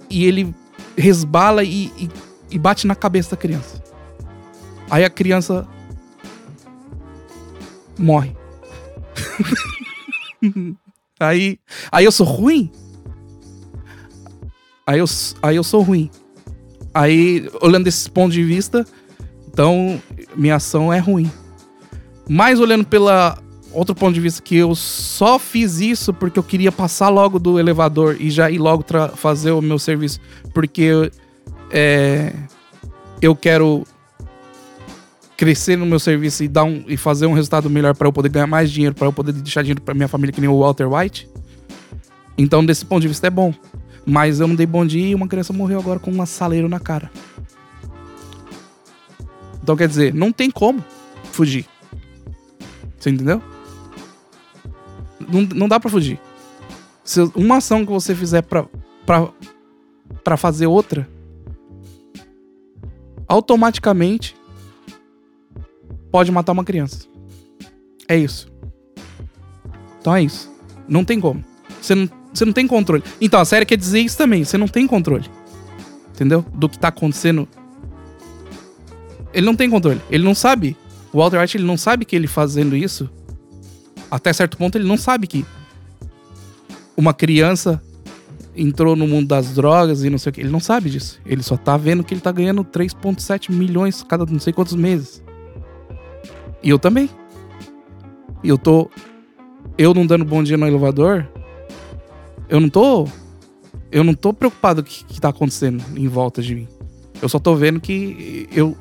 [0.09, 0.55] E ele
[0.97, 2.11] resbala e, e,
[2.51, 3.83] e bate na cabeça da criança.
[4.91, 5.67] Aí a criança
[7.97, 8.37] morre.
[11.21, 11.59] aí,
[11.93, 12.73] aí eu sou ruim?
[14.87, 15.07] Aí eu,
[15.43, 16.11] aí eu sou ruim.
[16.93, 18.85] Aí, olhando desse ponto de vista,
[19.47, 20.03] então
[20.35, 21.31] minha ação é ruim.
[22.29, 23.39] Mas olhando pela
[23.73, 27.59] outro ponto de vista que eu só fiz isso porque eu queria passar logo do
[27.59, 30.21] elevador e já ir logo fazer o meu serviço,
[30.53, 31.11] porque
[31.71, 32.33] é,
[33.23, 33.85] eu quero
[35.37, 38.29] crescer no meu serviço e dar um, e fazer um resultado melhor para eu poder
[38.29, 40.87] ganhar mais dinheiro, para eu poder deixar dinheiro para minha família que nem o Walter
[40.87, 41.29] White.
[42.37, 43.55] Então, desse ponto de vista é bom.
[44.05, 46.81] Mas eu não dei bom dia e uma criança morreu agora com um assaleiro na
[46.81, 47.11] cara.
[49.63, 50.85] Então, quer dizer, não tem como
[51.33, 51.67] fugir.
[52.99, 53.43] Você entendeu?
[55.29, 56.19] Não, não dá para fugir.
[57.05, 58.67] Se uma ação que você fizer pra,
[60.37, 61.09] fazer outra,
[63.27, 64.37] automaticamente
[66.11, 67.07] pode matar uma criança.
[68.09, 68.51] É isso.
[70.01, 70.51] Então é isso.
[70.89, 71.45] Não tem como.
[71.81, 73.03] Você não, você não tem controle.
[73.21, 74.45] Então a série quer dizer isso também.
[74.45, 75.31] Você não tem controle.
[76.15, 76.45] Entendeu?
[76.53, 77.49] Do que tá acontecendo.
[79.33, 80.01] Ele não tem controle.
[80.11, 80.77] Ele não sabe.
[81.13, 83.09] O Walter White ele não sabe que ele fazendo isso.
[84.11, 85.45] Até certo ponto ele não sabe que
[86.97, 87.81] uma criança
[88.57, 90.41] entrou no mundo das drogas e não sei o que.
[90.41, 91.21] Ele não sabe disso.
[91.25, 95.23] Ele só tá vendo que ele tá ganhando 3,7 milhões cada não sei quantos meses.
[96.63, 97.09] E eu também.
[98.43, 98.91] E eu tô.
[99.79, 101.27] Eu não dando bom dia no elevador.
[102.49, 103.09] Eu não tô.
[103.91, 106.69] Eu não tô preocupado com o que, que tá acontecendo em volta de mim.
[107.21, 108.77] Eu só tô vendo que eu.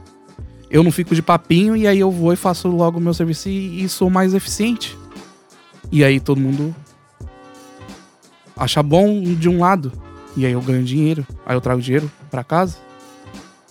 [0.69, 3.49] Eu não fico de papinho e aí eu vou e faço logo o meu serviço
[3.49, 4.98] e, e sou mais eficiente.
[5.91, 6.75] E aí todo mundo
[8.56, 9.91] acha bom de um lado.
[10.36, 11.25] E aí eu ganho dinheiro.
[11.45, 12.78] Aí eu trago dinheiro para casa.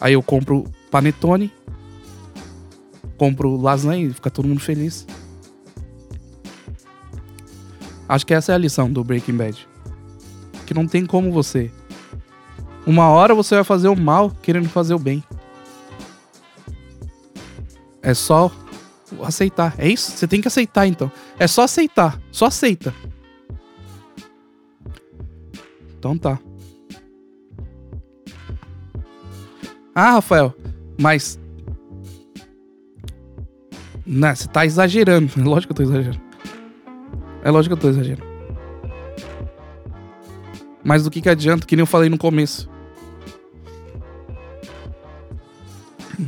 [0.00, 1.52] Aí eu compro panetone
[3.18, 5.04] compro lasanha e fica todo mundo feliz.
[8.08, 9.68] Acho que essa é a lição do Breaking Bad.
[10.64, 11.70] Que não tem como você.
[12.86, 15.22] Uma hora você vai fazer o mal querendo fazer o bem.
[18.00, 18.50] É só
[19.22, 19.74] aceitar.
[19.78, 20.12] É isso?
[20.12, 21.10] Você tem que aceitar então.
[21.38, 22.20] É só aceitar.
[22.30, 22.94] Só aceita.
[25.98, 26.38] Então tá.
[29.94, 30.54] Ah, Rafael,
[31.00, 31.40] mas
[34.06, 35.32] não, você tá exagerando.
[35.38, 36.22] É lógico que eu tô exagerando.
[37.42, 38.28] É lógico que eu tô exagerando.
[40.82, 42.70] Mas do que que adianta, que nem eu falei no começo.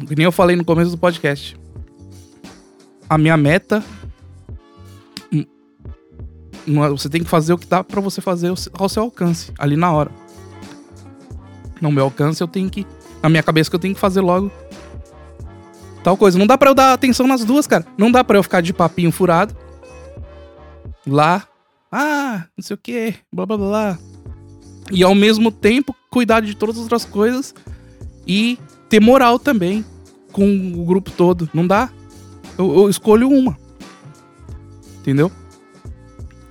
[0.07, 1.60] Que nem eu falei no começo do podcast.
[3.11, 3.85] A minha meta.
[5.31, 5.45] Hum,
[6.91, 9.93] você tem que fazer o que dá para você fazer ao seu alcance, ali na
[9.93, 10.11] hora.
[11.81, 12.87] No meu alcance, eu tenho que.
[13.23, 14.51] Na minha cabeça, que eu tenho que fazer logo
[16.03, 16.39] tal coisa.
[16.39, 17.87] Não dá para eu dar atenção nas duas, cara.
[17.97, 19.55] Não dá para eu ficar de papinho furado.
[21.07, 21.47] Lá,
[21.91, 23.99] ah, não sei o que, blá blá blá.
[24.91, 27.55] E ao mesmo tempo cuidar de todas as outras coisas
[28.27, 29.85] e ter moral também
[30.33, 31.49] com o grupo todo.
[31.53, 31.91] Não dá.
[32.61, 33.59] Eu, eu escolho uma.
[34.99, 35.33] Entendeu?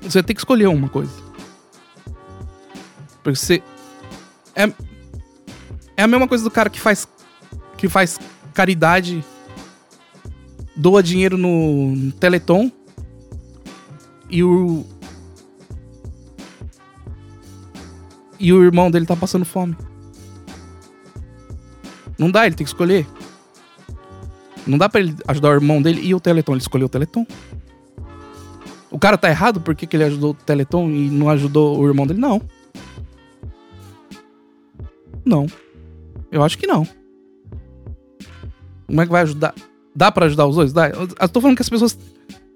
[0.02, 1.12] Você tem que escolher uma coisa.
[3.22, 3.62] Porque você.
[4.56, 4.74] É,
[5.96, 7.08] é a mesma coisa do cara que faz.
[7.78, 8.20] Que faz
[8.56, 9.24] caridade
[10.76, 12.72] doa dinheiro no Teleton
[14.32, 14.84] e o.
[18.40, 19.78] E o irmão dele tá passando fome.
[22.18, 23.06] Não dá, ele tem que escolher.
[24.70, 26.54] Não dá pra ele ajudar o irmão dele e o Teleton.
[26.54, 27.26] Ele escolheu o Teleton.
[28.92, 32.06] O cara tá errado porque que ele ajudou o Teleton e não ajudou o irmão
[32.06, 32.20] dele?
[32.20, 32.42] Não.
[35.26, 35.48] Não.
[36.32, 36.88] Eu acho que não.
[38.88, 39.54] Como é que vai ajudar?
[39.96, 40.74] Dá para ajudar os dois?
[40.74, 40.90] Dá.
[40.90, 41.98] Eu tô falando que as pessoas.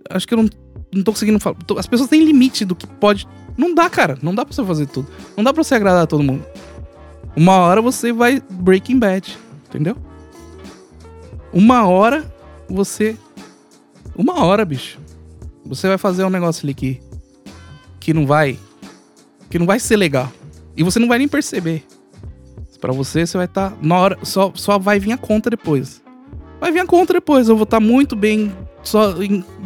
[0.09, 0.49] Acho que eu não,
[0.93, 1.57] não tô conseguindo falar.
[1.77, 3.27] As pessoas têm limite do que pode.
[3.57, 4.17] Não dá, cara.
[4.21, 5.07] Não dá pra você fazer tudo.
[5.35, 6.43] Não dá pra você agradar todo mundo.
[7.35, 9.37] Uma hora você vai Breaking Bad.
[9.67, 9.97] Entendeu?
[11.53, 12.25] Uma hora
[12.67, 13.15] você.
[14.15, 14.99] Uma hora, bicho.
[15.65, 16.99] Você vai fazer um negócio ali que.
[17.99, 18.59] Que não vai.
[19.49, 20.31] Que não vai ser legal.
[20.75, 21.85] E você não vai nem perceber.
[22.81, 23.71] Para você, você vai estar.
[23.71, 24.19] Tá, na hora.
[24.23, 26.01] Só, só vai vir a conta depois.
[26.59, 27.47] Vai vir a conta depois.
[27.47, 28.51] Eu vou estar tá muito bem,
[28.83, 29.13] só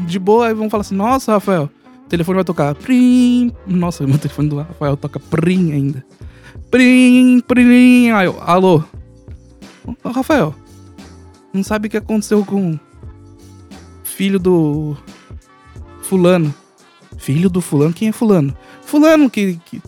[0.06, 0.50] de boa.
[0.50, 1.70] E vão falar assim: Nossa, Rafael,
[2.06, 2.76] O telefone vai tocar.
[2.76, 3.52] Prim.
[3.66, 6.06] Nossa, meu telefone do Rafael toca prim ainda.
[6.70, 8.12] Prim, prim.
[8.12, 8.84] Aí eu, alô?
[10.04, 10.54] Rafael,
[11.58, 12.80] não sabe o que aconteceu com o
[14.04, 14.96] filho do
[16.04, 16.54] fulano?
[17.18, 17.94] Filho do fulano?
[17.94, 18.56] Quem é fulano?
[18.84, 19.82] Fulano que, que,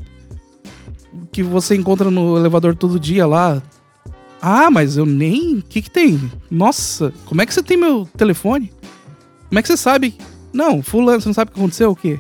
[1.32, 3.62] que você encontra no elevador todo dia lá.
[4.42, 5.60] Ah, mas eu nem.
[5.60, 6.32] O que, que tem?
[6.50, 8.72] Nossa, como é que você tem meu telefone?
[9.48, 10.18] Como é que você sabe?
[10.52, 11.92] Não, fulano, você não sabe o que aconteceu?
[11.92, 12.20] O quê?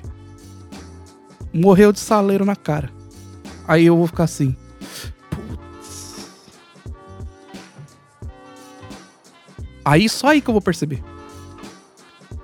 [1.53, 2.91] Morreu de saleiro na cara.
[3.67, 4.55] Aí eu vou ficar assim.
[9.89, 11.03] Aí só aí que eu vou perceber.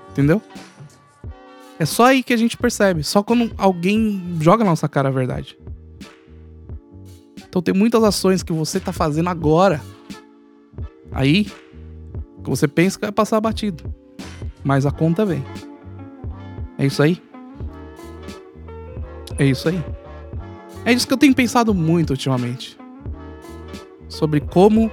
[0.10, 0.42] Entendeu?
[1.78, 3.04] É só aí que a gente percebe.
[3.04, 5.56] Só quando alguém joga na nossa cara a verdade.
[7.48, 9.80] Então tem muitas ações que você tá fazendo agora.
[11.12, 11.46] Aí
[12.44, 13.94] que você pensa que vai passar batido.
[14.64, 15.46] Mas a conta vem.
[16.80, 17.22] É isso aí?
[19.38, 19.84] É isso aí.
[20.84, 22.76] É isso que eu tenho pensado muito ultimamente.
[24.10, 24.90] Sobre como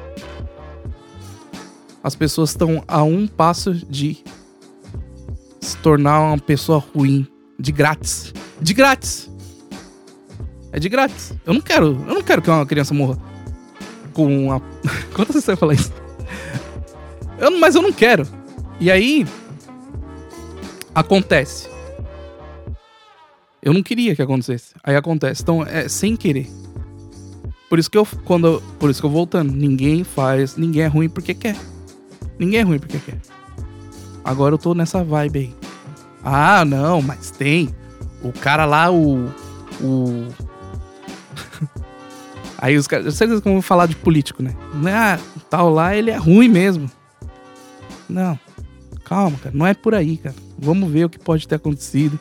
[2.03, 4.19] as pessoas estão a um passo de
[5.61, 7.27] se tornar uma pessoa ruim.
[7.59, 8.35] De grátis.
[8.61, 9.31] De grátis.
[10.73, 11.33] É de grátis.
[11.47, 12.05] Eu não quero.
[12.09, 13.17] Eu não quero que uma criança morra
[14.13, 14.61] com uma.
[15.15, 15.93] Quantas vezes você falar isso?
[17.39, 18.27] Eu, mas eu não quero.
[18.81, 19.27] E aí.
[20.95, 21.69] Acontece.
[23.63, 24.75] Eu não queria que acontecesse.
[24.83, 25.43] Aí acontece.
[25.43, 26.49] Então, é sem querer.
[27.69, 28.07] Por isso que eu.
[28.25, 29.53] Quando por isso que eu voltando.
[29.53, 30.57] Ninguém faz.
[30.57, 31.57] Ninguém é ruim porque quer.
[32.43, 33.21] Ninguém é ruim porque quer.
[34.25, 35.55] Agora eu tô nessa vibe aí.
[36.25, 37.73] Ah, não, mas tem.
[38.21, 39.27] O cara lá, o.
[39.81, 40.27] O.
[42.59, 43.15] aí os caras.
[43.15, 44.57] Certeza que vão falar de político, né?
[44.89, 46.91] Ah, tal lá, ele é ruim mesmo.
[48.09, 48.37] Não.
[49.05, 49.55] Calma, cara.
[49.57, 50.35] Não é por aí, cara.
[50.59, 52.19] Vamos ver o que pode ter acontecido.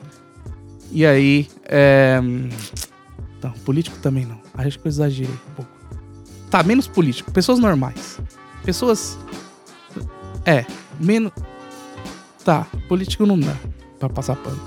[0.91, 2.21] E aí, é...
[3.41, 4.39] Não, político também não.
[4.53, 5.71] Acho que eu exagerei um pouco.
[6.51, 7.31] Tá, menos político.
[7.31, 8.19] Pessoas normais.
[8.63, 9.17] Pessoas...
[10.45, 10.65] É,
[10.99, 11.31] menos...
[12.43, 13.55] Tá, político não dá
[13.99, 14.59] pra passar pano.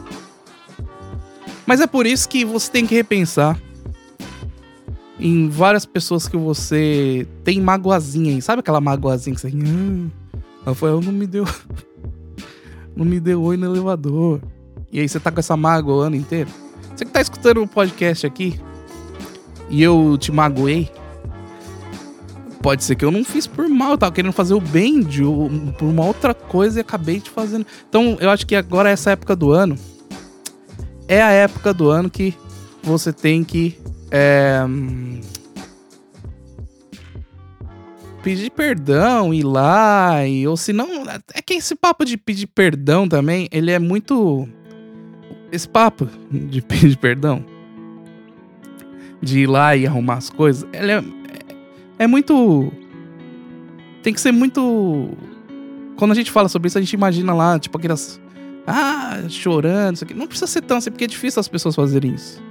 [1.66, 3.60] Mas é por isso que você tem que repensar
[5.18, 8.42] em várias pessoas que você tem magoazinha aí.
[8.42, 9.48] Sabe aquela magoazinha que você...
[9.48, 10.10] Hum,
[10.64, 11.44] Rafael não me deu...
[12.94, 14.40] não me deu oi no elevador.
[14.92, 16.50] E aí você tá com essa mágoa o ano inteiro.
[16.94, 18.60] Você que tá escutando o podcast aqui
[19.68, 20.88] e eu te magoei,
[22.64, 25.20] pode ser que eu não fiz por mal, eu tava querendo fazer o bem de,
[25.78, 27.66] por uma outra coisa e acabei te fazendo.
[27.86, 29.76] Então eu acho que agora essa época do ano
[31.06, 32.32] é a época do ano que
[32.82, 33.78] você tem que
[34.10, 34.64] é,
[38.22, 41.04] pedir perdão, ir lá, e, ou se não.
[41.34, 44.48] É que esse papo de pedir perdão também, ele é muito
[45.52, 47.44] esse papo de pedir perdão,
[49.20, 51.04] de ir lá e arrumar as coisas, ele é,
[51.98, 52.72] é muito.
[54.02, 55.10] Tem que ser muito.
[55.96, 58.20] Quando a gente fala sobre isso, a gente imagina lá, tipo, aquelas.
[58.66, 60.14] Ah, chorando, isso aqui.
[60.14, 62.42] Não precisa ser tão assim, porque é difícil as pessoas fazerem isso.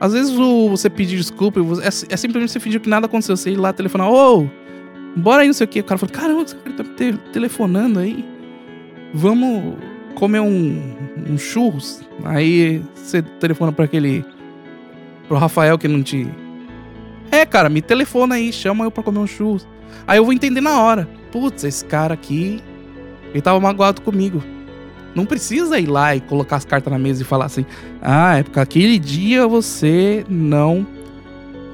[0.00, 3.36] Às vezes o, você pedir desculpa, é, é, simplesmente você fingir que nada aconteceu.
[3.36, 4.48] Você ir lá telefonar, ô, oh,
[5.18, 5.80] bora aí, não sei o que.
[5.80, 8.24] O cara fala, caramba, esse cara tá te telefonando aí.
[9.14, 9.76] Vamos
[10.14, 10.96] comer um,
[11.28, 14.24] um churros, aí você telefona para aquele.
[15.28, 16.28] pro Rafael que não te.
[17.30, 19.66] É, cara, me telefona aí, chama eu pra comer um churros.
[20.06, 21.08] Aí eu vou entender na hora.
[21.32, 22.62] Putz, esse cara aqui.
[23.30, 24.42] Ele tava magoado comigo.
[25.14, 27.64] Não precisa ir lá e colocar as cartas na mesa e falar assim:
[28.00, 30.86] Ah, é porque aquele dia você não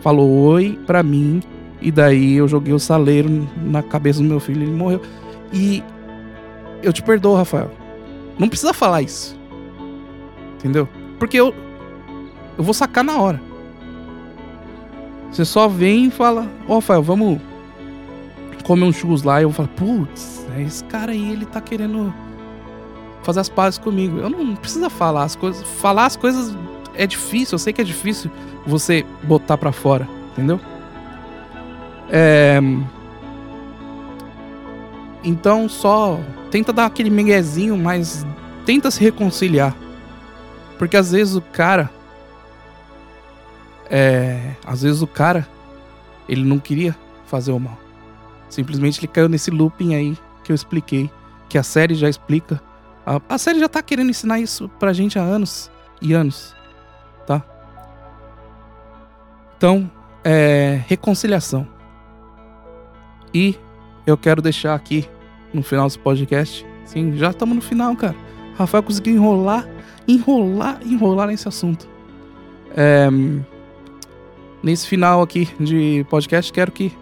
[0.01, 1.43] falou oi pra mim.
[1.81, 5.03] E daí eu joguei o saleiro na cabeça do meu filho e ele morreu.
[5.53, 5.83] E
[6.83, 7.71] eu te perdoo, Rafael.
[8.39, 9.39] Não precisa falar isso.
[10.55, 10.89] Entendeu?
[11.19, 11.53] Porque eu.
[12.57, 13.41] Eu vou sacar na hora.
[15.33, 17.41] Você só vem e fala: Ó, oh, Rafael, vamos
[18.63, 19.41] comer um churros lá.
[19.41, 22.13] E eu falar: Putz, é esse cara aí, ele tá querendo
[23.23, 24.19] fazer as pazes comigo.
[24.19, 25.63] Eu não precisa falar as coisas.
[25.81, 26.55] Falar as coisas
[26.95, 27.55] é difícil.
[27.55, 28.31] Eu sei que é difícil
[28.67, 30.07] você botar para fora.
[30.33, 30.61] Entendeu?
[32.11, 32.61] É.
[35.25, 38.27] Então só tenta dar aquele miguezinho, mas
[38.67, 39.75] tenta se reconciliar.
[40.79, 41.91] Porque às vezes o cara.
[43.91, 44.55] É.
[44.65, 45.47] Às vezes o cara.
[46.29, 47.79] Ele não queria fazer o mal.
[48.49, 51.11] Simplesmente ele caiu nesse looping aí que eu expliquei.
[51.49, 52.63] Que a série já explica.
[53.05, 56.55] A, a série já tá querendo ensinar isso pra gente há anos e anos.
[57.27, 57.43] Tá?
[59.57, 59.91] Então,
[60.25, 60.83] é.
[60.87, 61.67] Reconciliação.
[63.35, 63.59] E
[64.07, 65.09] eu quero deixar aqui
[65.53, 66.67] no final desse podcast.
[66.85, 68.15] Sim, já estamos no final, cara.
[68.57, 69.67] Rafael conseguiu enrolar
[70.07, 71.89] enrolar, enrolar nesse assunto.
[72.77, 73.09] É,
[74.63, 76.93] nesse final aqui de podcast, quero que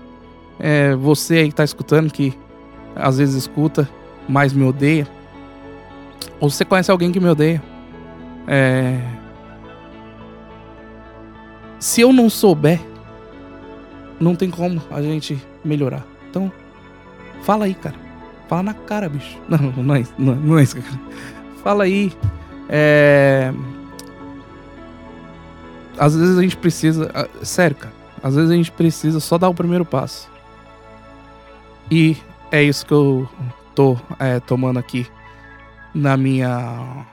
[0.58, 2.34] é, você aí que tá escutando, que
[2.94, 3.88] às vezes escuta,
[4.28, 5.06] mas me odeia,
[6.38, 7.62] ou você conhece alguém que me odeia,
[8.46, 9.00] é,
[11.78, 12.80] se eu não souber,
[14.20, 16.06] não tem como a gente melhorar.
[16.28, 16.52] Então,
[17.42, 17.96] fala aí, cara.
[18.48, 19.38] Fala na cara, bicho.
[19.48, 20.12] Não, não é isso.
[20.18, 21.00] Não, não é isso, cara.
[21.62, 22.12] Fala aí.
[22.68, 23.52] É...
[26.00, 27.12] Às vezes a gente precisa.
[27.42, 27.92] Sério, cara.
[28.22, 30.30] Às vezes a gente precisa só dar o primeiro passo.
[31.90, 32.16] E
[32.50, 33.28] é isso que eu
[33.74, 35.06] tô é, tomando aqui
[35.94, 37.06] na minha.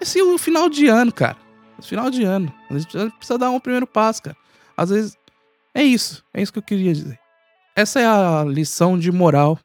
[0.00, 1.36] Esse o final de ano, cara.
[1.80, 2.52] Final de ano.
[2.68, 4.36] A gente precisa dar um primeiro passo, cara.
[4.76, 5.16] Às vezes.
[5.72, 6.24] É isso.
[6.34, 7.16] É isso que eu queria dizer.
[7.76, 9.56] Essa é a lição de moral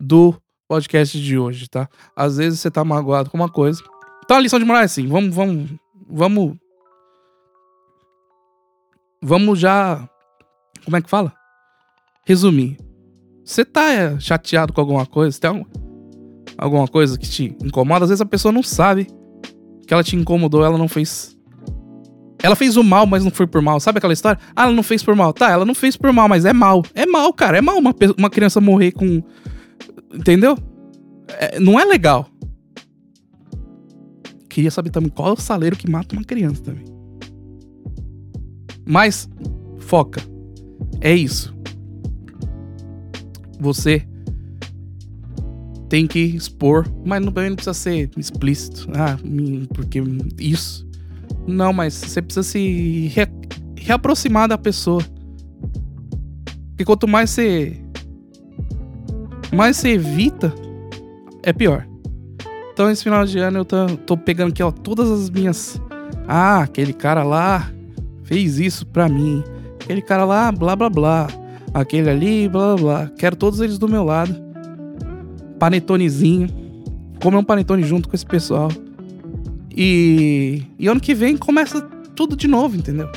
[0.00, 0.34] do
[0.66, 1.88] podcast de hoje, tá?
[2.16, 3.80] Às vezes você tá magoado com uma coisa.
[4.24, 5.70] Então a lição de moral é assim: vamos, vamos,
[6.08, 6.56] vamos.
[9.22, 10.08] Vamos já.
[10.84, 11.32] Como é que fala?
[12.24, 12.76] Resumir.
[13.44, 15.38] Você tá é, chateado com alguma coisa?
[15.40, 15.66] Tem
[16.58, 18.04] alguma coisa que te incomoda?
[18.04, 19.06] Às vezes a pessoa não sabe
[19.86, 21.36] que ela te incomodou, ela não fez
[22.42, 23.80] ela fez o mal, mas não foi por mal.
[23.80, 24.38] Sabe aquela história?
[24.54, 25.32] Ah, ela não fez por mal.
[25.32, 26.84] Tá, ela não fez por mal, mas é mal.
[26.94, 27.58] É mal, cara.
[27.58, 29.22] É mal uma, uma criança morrer com.
[30.14, 30.56] Entendeu?
[31.28, 32.28] É, não é legal.
[34.48, 36.84] Queria saber também qual é o saleiro que mata uma criança também.
[38.86, 39.28] Mas,
[39.78, 40.22] foca.
[41.00, 41.54] É isso.
[43.58, 44.06] Você
[45.88, 48.88] tem que expor, mas não, não precisa ser explícito.
[48.94, 49.18] Ah,
[49.74, 50.02] porque
[50.38, 50.86] isso.
[51.46, 53.26] Não, mas você precisa se re
[53.76, 55.02] reaproximar da pessoa.
[56.70, 57.76] Porque quanto mais você.
[59.52, 60.52] Mais você evita,
[61.42, 61.86] é pior.
[62.72, 65.80] Então, esse final de ano eu tô, tô pegando aqui, ó, todas as minhas.
[66.28, 67.70] Ah, aquele cara lá
[68.26, 69.42] fez isso pra mim.
[69.82, 71.28] Aquele cara lá, blá blá blá.
[71.72, 73.10] Aquele ali, blá blá blá.
[73.16, 74.34] Quero todos eles do meu lado.
[75.58, 76.48] Panetonezinho.
[77.22, 78.68] Comer um panetone junto com esse pessoal.
[79.74, 81.80] E, e ano que vem começa
[82.14, 83.08] tudo de novo, entendeu?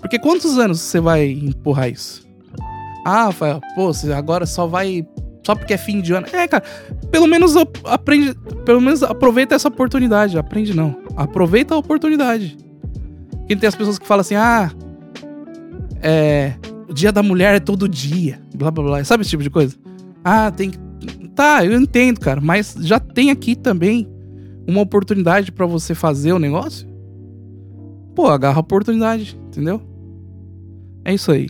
[0.00, 2.26] Porque quantos anos você vai empurrar isso?
[3.04, 5.06] Ah, Rafael, pô, você agora só vai.
[5.44, 6.26] Só porque é fim de ano.
[6.32, 6.62] É, cara,
[7.10, 8.34] pelo menos aprende.
[8.64, 10.38] Pelo menos aproveita essa oportunidade.
[10.38, 10.94] Aprende não.
[11.16, 12.56] Aproveita a oportunidade.
[13.48, 14.70] Porque tem as pessoas que falam assim, ah.
[16.02, 16.52] É.
[16.86, 18.38] O dia da mulher é todo dia.
[18.54, 19.04] Blá blá blá.
[19.04, 19.74] Sabe esse tipo de coisa?
[20.22, 20.78] Ah, tem que.
[21.34, 22.42] Tá, eu entendo, cara.
[22.42, 24.06] Mas já tem aqui também
[24.66, 26.86] uma oportunidade para você fazer o negócio,
[28.14, 29.80] pô, agarra a oportunidade, entendeu?
[31.02, 31.48] É isso aí.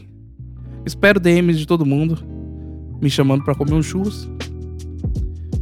[0.87, 2.17] Espero DMs de todo mundo
[3.03, 4.31] me chamando para comer um churros.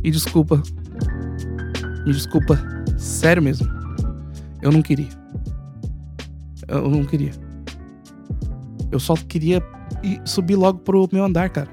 [0.04, 0.62] E desculpa.
[2.04, 2.58] Me desculpa.
[2.98, 3.66] Sério mesmo.
[4.60, 5.08] Eu não queria.
[6.68, 7.32] Eu não queria.
[8.90, 9.62] Eu só queria
[10.24, 11.68] subir logo pro meu andar, cara.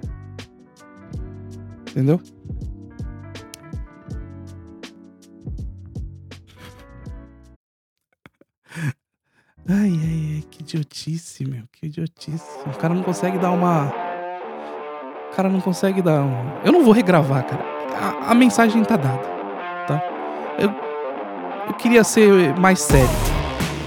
[1.89, 2.19] Entendeu?
[9.69, 11.63] Ai, ai, ai, que idiotice, meu.
[11.71, 12.60] Que idiotice.
[12.65, 13.93] O cara não consegue dar uma.
[15.32, 16.60] O cara não consegue dar um.
[16.65, 17.63] Eu não vou regravar, cara.
[17.95, 19.23] A, a mensagem tá dada,
[19.88, 20.03] tá?
[20.60, 20.69] Eu,
[21.67, 23.32] eu queria ser mais sério.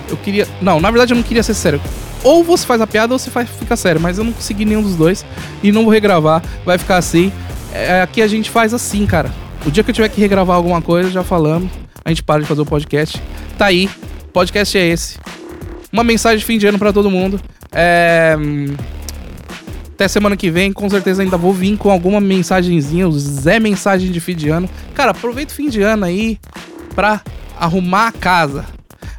[0.08, 0.46] Eu queria.
[0.60, 1.80] Não, na verdade eu não queria ser sério.
[2.22, 4.00] Ou você faz a piada ou você faz, fica sério.
[4.00, 5.24] Mas eu não consegui nenhum dos dois.
[5.62, 6.42] E não vou regravar.
[6.64, 7.32] Vai ficar assim.
[7.72, 9.30] É, aqui a gente faz assim, cara.
[9.64, 11.70] O dia que eu tiver que regravar alguma coisa, já falamos.
[12.04, 13.20] A gente para de fazer o podcast.
[13.58, 13.90] Tá aí.
[14.32, 15.18] Podcast é esse
[15.96, 17.40] uma mensagem de fim de ano para todo mundo.
[17.72, 18.36] É...
[19.94, 24.12] Até semana que vem, com certeza ainda vou vir com alguma mensagenzinha, o Zé Mensagem
[24.12, 24.68] de fim de ano.
[24.94, 26.38] Cara, aproveita o fim de ano aí
[26.94, 27.22] pra
[27.58, 28.66] arrumar a casa.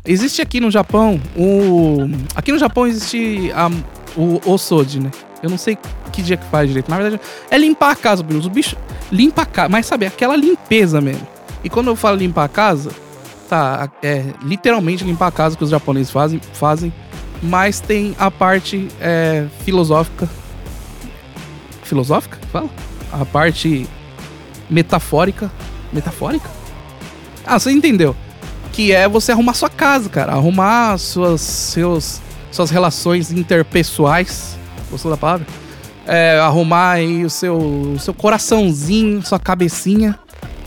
[0.08, 2.10] Existe aqui no Japão o.
[2.34, 3.70] Aqui no Japão existe a...
[4.16, 5.12] o Osodi, né?
[5.44, 5.78] Eu não sei
[6.14, 6.90] que dia que faz direito.
[6.90, 8.46] Na verdade, é limpar a casa, Bruno.
[8.46, 8.78] O bicho
[9.12, 9.70] limpa a casa.
[9.70, 11.28] Mas sabe, aquela limpeza mesmo.
[11.64, 12.90] E quando eu falo limpar a casa,
[13.50, 16.94] tá, é literalmente limpar a casa que os japoneses fazem, fazem
[17.42, 20.28] mas tem a parte é, filosófica.
[21.84, 22.40] Filosófica?
[22.52, 22.70] Fala?
[23.12, 23.88] A parte
[24.70, 25.52] metafórica.
[25.94, 26.50] Metafórica?
[27.46, 28.16] Ah, você entendeu.
[28.78, 30.34] Que é você arrumar sua casa, cara.
[30.34, 32.22] Arrumar suas, seus,
[32.52, 34.56] suas relações interpessoais.
[34.92, 35.48] Gostou da palavra?
[36.06, 40.16] É, arrumar aí o seu, o seu coraçãozinho, sua cabecinha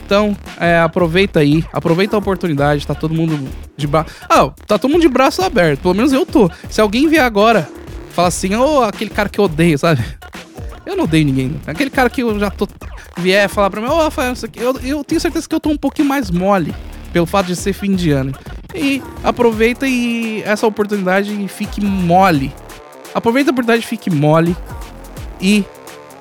[0.04, 4.10] então, é, aproveita aí, aproveita a oportunidade, tá todo mundo de braço.
[4.28, 6.50] Ah, tá todo mundo de braço aberto, pelo menos eu tô.
[6.68, 7.70] Se alguém vier agora,
[8.12, 10.04] fala assim, ô, oh, aquele cara que eu odeio, sabe?
[10.84, 11.50] Eu não odeio ninguém.
[11.50, 11.60] Não.
[11.64, 12.66] Aquele cara que eu já tô.
[13.18, 15.76] vier falar pra mim, ô, oh, Rafael, eu, eu tenho certeza que eu tô um
[15.76, 16.74] pouquinho mais mole
[17.12, 18.32] pelo fato de ser fim de ano.
[18.74, 22.52] E aproveita e essa oportunidade e fique mole.
[23.14, 24.56] Aproveita a oportunidade, fique mole
[25.40, 25.64] e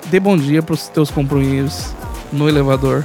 [0.06, 1.94] dê bom dia pros teus companheiros
[2.32, 3.04] no elevador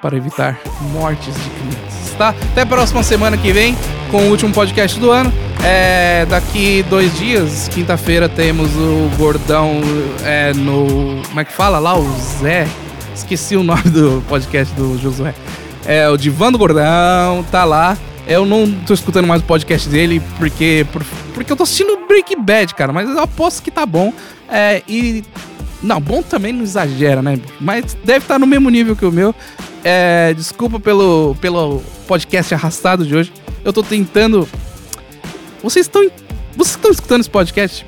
[0.00, 0.60] para evitar
[0.92, 2.34] mortes de clientes, tá?
[2.52, 3.74] Até a próxima semana que vem
[4.10, 5.32] com o último podcast do ano.
[5.64, 9.80] É, daqui dois dias, quinta-feira, temos o Gordão
[10.22, 11.22] é, no.
[11.26, 11.98] Como é que fala lá?
[11.98, 12.06] O
[12.40, 12.68] Zé.
[13.14, 15.34] Esqueci o nome do podcast do Josué.
[15.86, 17.96] É o Divã do Gordão, tá lá.
[18.26, 21.04] Eu não tô escutando mais o podcast dele porque, por,
[21.34, 22.92] porque eu tô assistindo Breaking Bad, cara.
[22.92, 24.12] Mas eu aposto que tá bom.
[24.48, 25.22] É, e.
[25.82, 27.38] Não, bom também não exagera, né?
[27.60, 29.34] Mas deve estar no mesmo nível que o meu.
[29.84, 33.32] É, desculpa pelo, pelo podcast arrastado de hoje.
[33.62, 34.48] Eu tô tentando.
[35.62, 36.10] Vocês estão.
[36.56, 37.84] Vocês estão escutando esse podcast?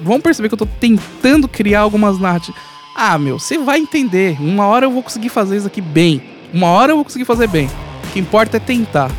[0.00, 2.60] Vão perceber que eu tô tentando criar algumas narrativas.
[2.94, 4.36] Ah, meu, você vai entender.
[4.38, 6.33] Uma hora eu vou conseguir fazer isso aqui bem.
[6.54, 7.66] Uma hora eu vou conseguir fazer bem.
[7.66, 9.10] O que importa é tentar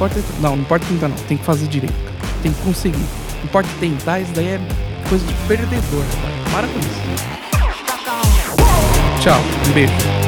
[0.00, 0.20] importa.
[0.40, 1.16] Não, não importa tentar, não.
[1.16, 1.94] Tem que fazer direito.
[2.42, 2.96] Tem que conseguir.
[2.98, 4.60] Não importa tentar, isso daí é
[5.08, 6.50] coisa de perdedor, cara.
[6.52, 7.00] Para com isso.
[9.20, 9.38] Tchau,
[9.68, 10.19] um beijo.